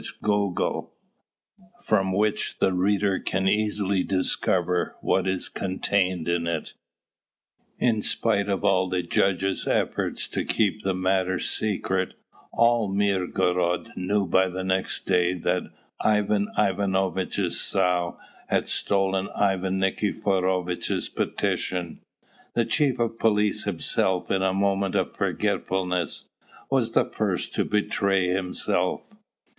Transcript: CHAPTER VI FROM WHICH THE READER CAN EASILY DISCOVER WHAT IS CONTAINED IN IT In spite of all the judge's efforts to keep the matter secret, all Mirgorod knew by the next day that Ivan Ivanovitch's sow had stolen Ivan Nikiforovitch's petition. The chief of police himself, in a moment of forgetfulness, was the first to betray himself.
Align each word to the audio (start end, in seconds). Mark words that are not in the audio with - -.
CHAPTER 0.03 0.51
VI 0.57 0.79
FROM 1.83 2.11
WHICH 2.11 2.57
THE 2.57 2.73
READER 2.73 3.19
CAN 3.19 3.47
EASILY 3.47 4.01
DISCOVER 4.01 4.95
WHAT 4.99 5.27
IS 5.27 5.47
CONTAINED 5.47 6.27
IN 6.27 6.47
IT 6.47 6.73
In 7.77 8.01
spite 8.01 8.49
of 8.49 8.63
all 8.65 8.89
the 8.89 9.03
judge's 9.03 9.67
efforts 9.67 10.27
to 10.29 10.43
keep 10.43 10.81
the 10.83 10.95
matter 10.95 11.37
secret, 11.37 12.15
all 12.51 12.87
Mirgorod 12.91 13.91
knew 13.95 14.25
by 14.25 14.47
the 14.47 14.63
next 14.63 15.05
day 15.05 15.35
that 15.35 15.71
Ivan 15.99 16.47
Ivanovitch's 16.57 17.59
sow 17.61 18.17
had 18.47 18.67
stolen 18.67 19.29
Ivan 19.35 19.77
Nikiforovitch's 19.79 21.09
petition. 21.09 21.99
The 22.55 22.65
chief 22.65 22.97
of 22.97 23.19
police 23.19 23.65
himself, 23.65 24.31
in 24.31 24.41
a 24.41 24.51
moment 24.51 24.95
of 24.95 25.15
forgetfulness, 25.15 26.25
was 26.71 26.93
the 26.93 27.05
first 27.05 27.53
to 27.53 27.65
betray 27.65 28.29
himself. 28.29 29.11